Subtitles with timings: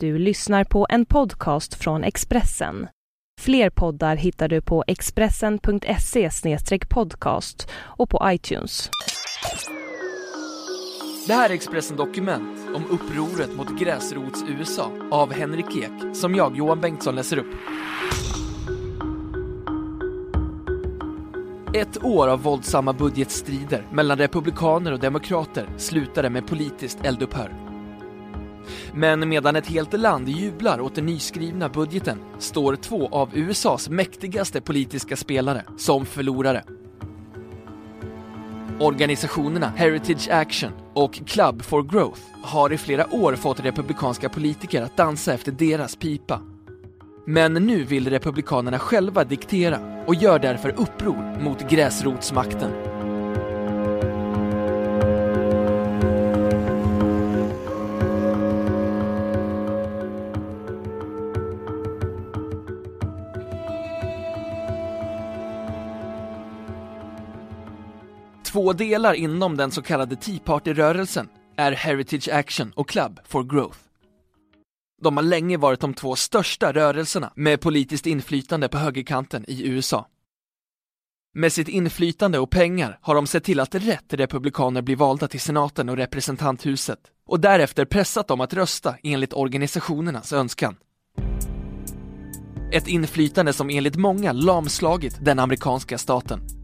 [0.00, 2.88] Du lyssnar på en podcast från Expressen.
[3.40, 6.30] Fler poddar hittar du på expressen.se
[6.88, 8.90] podcast och på iTunes.
[11.26, 16.80] Det här är Expressen Dokument om upproret mot gräsrots-USA av Henrik Ek, som jag, Johan
[16.80, 17.54] Bengtsson, läser upp.
[21.74, 27.65] Ett år av våldsamma budgetstrider mellan republikaner och demokrater slutade med politiskt eldupphör.
[28.92, 34.60] Men medan ett helt land jublar åt den nyskrivna budgeten står två av USAs mäktigaste
[34.60, 36.64] politiska spelare som förlorare.
[38.80, 44.96] Organisationerna Heritage Action och Club for Growth har i flera år fått republikanska politiker att
[44.96, 46.40] dansa efter deras pipa.
[47.26, 52.95] Men nu vill republikanerna själva diktera och gör därför uppror mot gräsrotsmakten.
[68.46, 73.78] Två delar inom den så kallade Tea Party-rörelsen är Heritage Action och Club for Growth.
[75.02, 80.06] De har länge varit de två största rörelserna med politiskt inflytande på högerkanten i USA.
[81.34, 85.40] Med sitt inflytande och pengar har de sett till att rätt republikaner blir valda till
[85.40, 90.76] senaten och representanthuset och därefter pressat dem att rösta enligt organisationernas önskan.
[92.72, 96.55] Ett inflytande som enligt många lamslagit den amerikanska staten.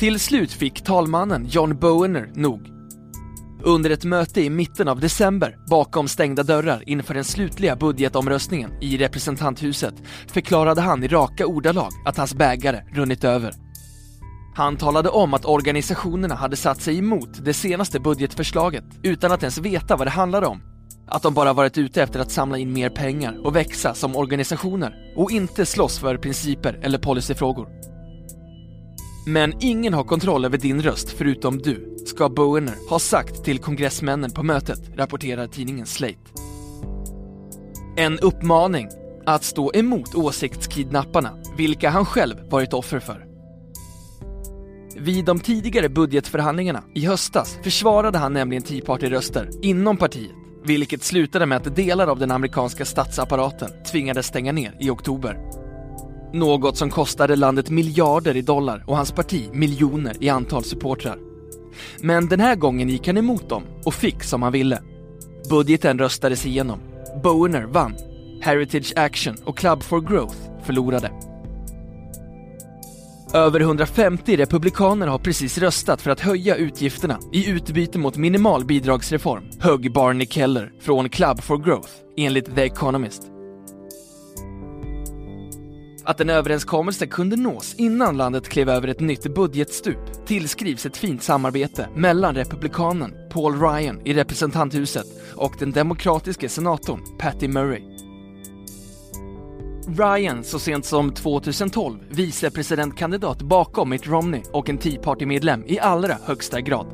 [0.00, 2.68] Till slut fick talmannen John Boehner nog.
[3.62, 8.96] Under ett möte i mitten av december bakom stängda dörrar inför den slutliga budgetomröstningen i
[8.96, 9.94] representanthuset
[10.26, 13.54] förklarade han i raka ordalag att hans bägare runnit över.
[14.54, 19.58] Han talade om att organisationerna hade satt sig emot det senaste budgetförslaget utan att ens
[19.58, 20.62] veta vad det handlade om.
[21.08, 24.94] Att de bara varit ute efter att samla in mer pengar och växa som organisationer
[25.16, 27.68] och inte slåss för principer eller policyfrågor.
[29.26, 34.30] Men ingen har kontroll över din röst förutom du, ska Boehner ha sagt till kongressmännen
[34.30, 36.18] på mötet, rapporterar tidningen Slate.
[37.96, 38.88] En uppmaning
[39.26, 43.26] att stå emot åsiktskidnapparna, vilka han själv varit offer för.
[44.96, 50.30] Vid de tidigare budgetförhandlingarna i höstas försvarade han nämligen Tea Party-röster inom partiet,
[50.64, 55.49] vilket slutade med att delar av den amerikanska statsapparaten tvingades stänga ner i oktober.
[56.32, 61.18] Något som kostade landet miljarder i dollar och hans parti miljoner i antal supportrar.
[62.00, 64.82] Men den här gången gick han emot dem och fick som han ville.
[65.50, 66.78] Budgeten röstades igenom.
[67.22, 67.94] Boehner vann.
[68.40, 71.10] Heritage Action och Club for Growth förlorade.
[73.34, 79.50] Över 150 republikaner har precis röstat för att höja utgifterna i utbyte mot minimal bidragsreform,
[79.60, 83.29] högg Barney Keller från Club for Growth, enligt The Economist.
[86.04, 91.22] Att en överenskommelse kunde nås innan landet klev över ett nytt budgetstup tillskrivs ett fint
[91.22, 95.06] samarbete mellan republikanen Paul Ryan i representanthuset
[95.36, 97.82] och den demokratiske senatorn Patty Murray.
[99.98, 106.16] Ryan, så sent som 2012, vicepresidentkandidat bakom Mitt Romney och en Tea Party-medlem i allra
[106.24, 106.86] högsta grad.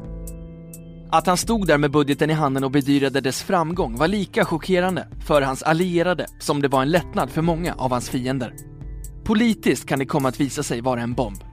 [1.10, 5.08] Att han stod där med budgeten i handen och bedyrade dess framgång var lika chockerande
[5.26, 8.75] för hans allierade som det var en lättnad för många av hans fiender.
[9.26, 11.44] Politiskt kan det komma att visa sig vara en bomb.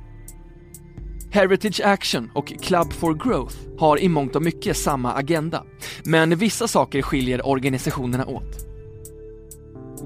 [1.31, 5.63] Heritage Action och Club for Growth har i mångt och mycket samma agenda,
[6.05, 8.67] men vissa saker skiljer organisationerna åt.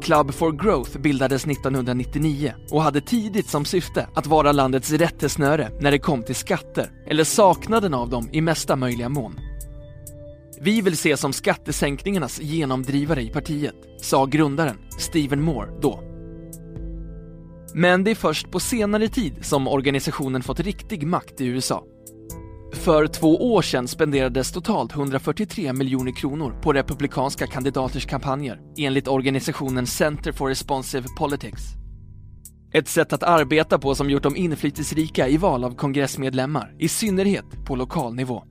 [0.01, 5.91] Club for Growth bildades 1999 och hade tidigt som syfte att vara landets rättesnöre när
[5.91, 9.39] det kom till skatter, eller saknaden av dem i mesta möjliga mån.
[10.61, 16.16] Vi vill se som skattesänkningarnas genomdrivare i partiet, sa grundaren Stephen Moore då.
[17.79, 21.83] Men det är först på senare tid som organisationen fått riktig makt i USA.
[22.73, 29.87] För två år sedan spenderades totalt 143 miljoner kronor på republikanska kandidaters kampanjer, enligt organisationen
[29.87, 31.61] Center for Responsive Politics.
[32.73, 37.65] Ett sätt att arbeta på som gjort dem inflytelserika i val av kongressmedlemmar, i synnerhet
[37.65, 38.43] på lokal nivå.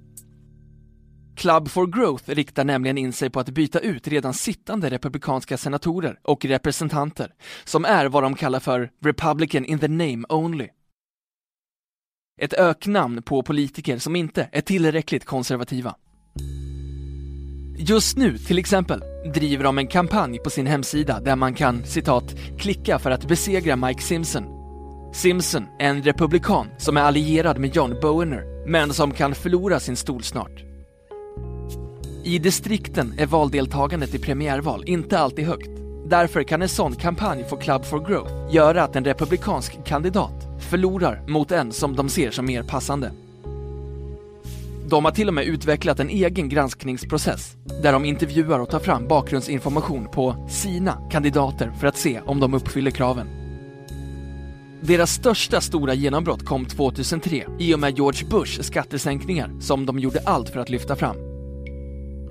[1.37, 6.19] Club for Growth riktar nämligen in sig på att byta ut redan sittande republikanska senatorer
[6.23, 7.35] och representanter,
[7.65, 10.69] som är vad de kallar för Republican in the name only.
[12.41, 15.95] Ett öknamn på politiker som inte är tillräckligt konservativa.
[17.79, 19.03] Just nu, till exempel,
[19.35, 23.77] driver de en kampanj på sin hemsida där man kan, citat, klicka för att besegra
[23.77, 24.45] Mike Simpson.
[25.15, 29.97] Simpson är en republikan som är allierad med John Boehner, men som kan förlora sin
[29.97, 30.66] stol snart.
[32.27, 35.71] I distrikten är valdeltagandet i premiärval inte alltid högt.
[36.07, 41.23] Därför kan en sån kampanj för Club for Growth göra att en republikansk kandidat förlorar
[41.29, 43.13] mot en som de ser som mer passande.
[44.89, 49.09] De har till och med utvecklat en egen granskningsprocess där de intervjuar och tar fram
[49.09, 53.27] bakgrundsinformation på sina kandidater för att se om de uppfyller kraven.
[54.81, 60.21] Deras största stora genombrott kom 2003 i och med George Bushs skattesänkningar som de gjorde
[60.25, 61.36] allt för att lyfta fram.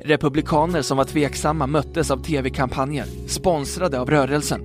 [0.06, 4.62] Republikaner som var tveksamma möttes av tv-kampanjer sponsrade av rörelsen.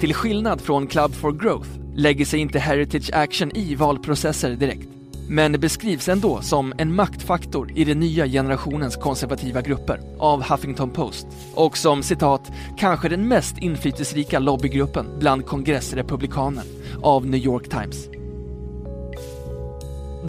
[0.00, 4.88] Till skillnad från Club for Growth lägger sig inte Heritage Action i valprocesser direkt
[5.28, 11.26] men beskrivs ändå som en maktfaktor i den nya generationens konservativa grupper av Huffington Post
[11.54, 16.64] och som citat kanske den mest inflytelserika lobbygruppen bland kongressrepublikaner
[17.02, 18.08] av New York Times.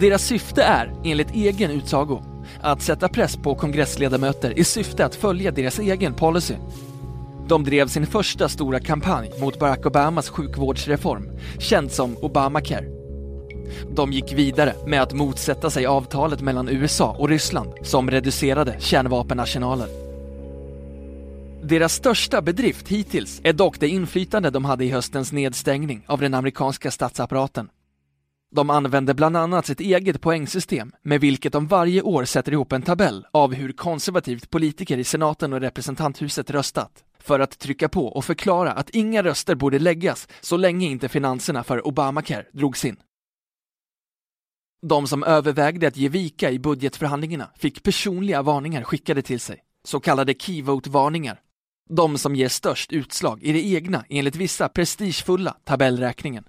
[0.00, 5.50] Deras syfte är, enligt egen utsago, att sätta press på kongressledamöter i syfte att följa
[5.50, 6.54] deras egen policy.
[7.48, 12.96] De drev sin första stora kampanj mot Barack Obamas sjukvårdsreform, känd som Obamacare
[13.94, 19.88] de gick vidare med att motsätta sig avtalet mellan USA och Ryssland som reducerade kärnvapenarsenalen.
[21.62, 26.34] Deras största bedrift hittills är dock det inflytande de hade i höstens nedstängning av den
[26.34, 27.68] amerikanska statsapparaten.
[28.56, 32.82] De använder bland annat sitt eget poängsystem med vilket de varje år sätter ihop en
[32.82, 38.24] tabell av hur konservativt politiker i senaten och representanthuset röstat för att trycka på och
[38.24, 42.96] förklara att inga röster borde läggas så länge inte finanserna för Obamacare drogs in.
[44.86, 50.00] De som övervägde att ge vika i budgetförhandlingarna fick personliga varningar skickade till sig, så
[50.00, 51.40] kallade keyvote-varningar.
[51.90, 56.44] De som ger störst utslag i det egna, enligt vissa prestigefulla tabellräkningen.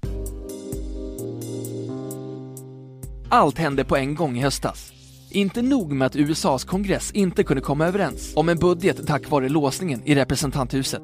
[3.29, 4.91] Allt hände på en gång i höstas.
[5.29, 9.49] Inte nog med att USAs kongress inte kunde komma överens om en budget tack vare
[9.49, 11.01] låsningen i representanthuset.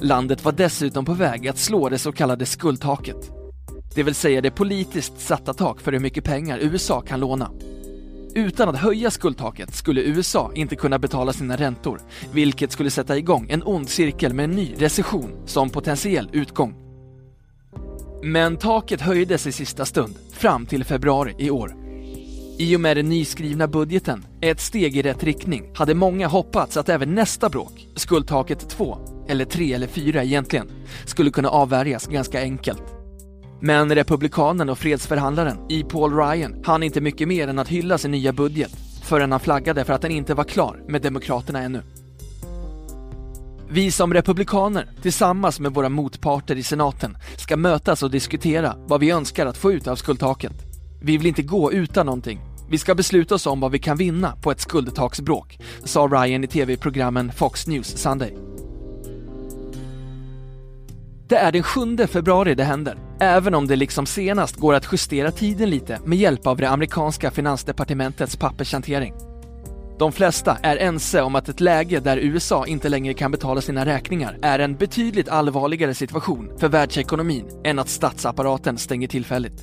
[0.00, 3.30] Landet var dessutom på väg att slå det så kallade skuldtaket
[3.96, 7.50] det vill säga det politiskt satta tak för hur mycket pengar USA kan låna.
[8.34, 12.00] Utan att höja skuldtaket skulle USA inte kunna betala sina räntor,
[12.32, 16.85] vilket skulle sätta igång en ond cirkel med en ny recession som potentiell utgång.
[18.22, 21.74] Men taket höjdes i sista stund, fram till februari i år.
[22.58, 26.88] I och med den nyskrivna budgeten, ett steg i rätt riktning, hade många hoppats att
[26.88, 28.98] även nästa bråk, skuldtaket 2,
[29.28, 30.70] eller 3 eller 4 egentligen,
[31.04, 32.82] skulle kunna avvärjas ganska enkelt.
[33.60, 38.32] Men republikanen och fredsförhandlaren E-Paul Ryan hann inte mycket mer än att hylla sin nya
[38.32, 38.72] budget
[39.02, 41.82] förrän han flaggade för att den inte var klar med Demokraterna ännu.
[43.70, 49.10] Vi som republikaner, tillsammans med våra motparter i senaten, ska mötas och diskutera vad vi
[49.10, 50.52] önskar att få ut av skuldtaket.
[51.02, 52.40] Vi vill inte gå utan någonting.
[52.70, 56.46] Vi ska besluta oss om vad vi kan vinna på ett skuldtaksbråk, sa Ryan i
[56.46, 58.36] tv-programmen Fox News Sunday.
[61.28, 65.30] Det är den 7 februari det händer, även om det liksom senast går att justera
[65.30, 69.14] tiden lite med hjälp av det amerikanska finansdepartementets pappershantering.
[69.98, 73.86] De flesta är ense om att ett läge där USA inte längre kan betala sina
[73.86, 79.62] räkningar är en betydligt allvarligare situation för världsekonomin än att statsapparaten stänger tillfälligt.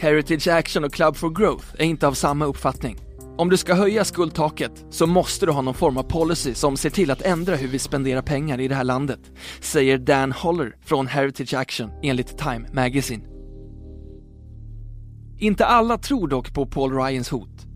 [0.00, 2.96] Heritage Action och Club for Growth är inte av samma uppfattning.
[3.38, 6.90] Om du ska höja skuldtaket så måste du ha någon form av policy som ser
[6.90, 9.20] till att ändra hur vi spenderar pengar i det här landet,
[9.60, 13.24] säger Dan Holler från Heritage Action enligt Time Magazine.
[15.38, 17.67] Inte alla tror dock på Paul Ryans hot.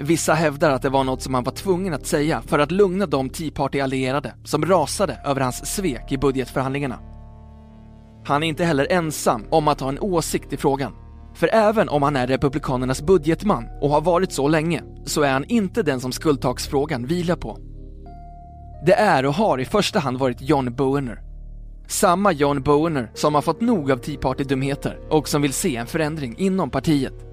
[0.00, 3.06] Vissa hävdar att det var något som han var tvungen att säga för att lugna
[3.06, 6.98] de Tea Party-allierade som rasade över hans svek i budgetförhandlingarna.
[8.24, 10.92] Han är inte heller ensam om att ha en åsikt i frågan.
[11.34, 15.44] För även om han är Republikanernas budgetman och har varit så länge, så är han
[15.44, 17.58] inte den som skuldtaksfrågan vilar på.
[18.86, 21.20] Det är och har i första hand varit John Boehner.
[21.88, 25.86] Samma John Boehner som har fått nog av Tea Party-dumheter och som vill se en
[25.86, 27.25] förändring inom partiet.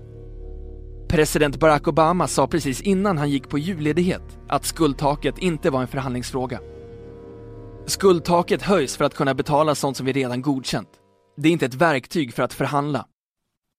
[1.13, 5.87] President Barack Obama sa precis innan han gick på julledighet att skuldtaket inte var en
[5.87, 6.59] förhandlingsfråga.
[7.85, 10.89] Skuldtaket höjs för att kunna betala sånt som vi redan godkänt.
[11.37, 13.05] Det är inte ett verktyg för att förhandla.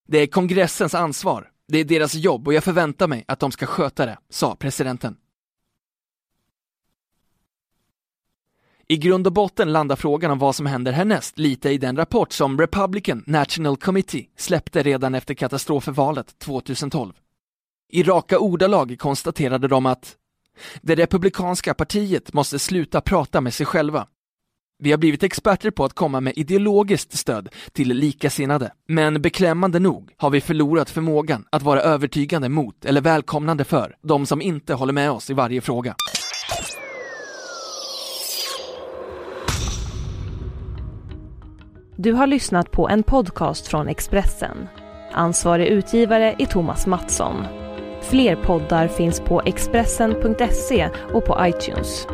[0.08, 1.50] Det är kongressens ansvar.
[1.68, 5.16] Det är deras jobb och jag förväntar mig att de ska sköta det, sa presidenten.
[8.88, 12.32] I grund och botten landar frågan om vad som händer härnäst lite i den rapport
[12.32, 17.12] som Republican National Committee släppte redan efter katastrofvalet 2012.
[17.94, 20.16] I raka ordalag konstaterade de att
[20.82, 24.06] det republikanska partiet måste sluta prata med sig själva.
[24.78, 28.72] Vi har blivit experter på att komma med ideologiskt stöd till likasinnade.
[28.88, 34.26] Men beklämmande nog har vi förlorat förmågan att vara övertygande mot eller välkomnande för de
[34.26, 35.94] som inte håller med oss i varje fråga.
[41.96, 44.68] Du har lyssnat på en podcast från Expressen.
[45.12, 47.63] Ansvarig utgivare är Thomas Mattsson.
[48.11, 52.06] Fler poddar finns på Expressen.se och på iTunes.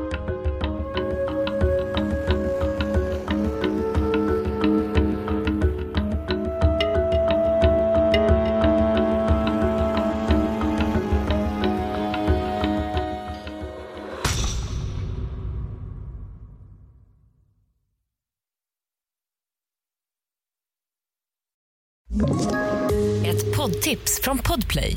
[23.26, 24.96] Ett poddtips från Podplay.